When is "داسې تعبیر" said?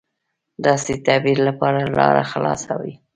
0.65-1.37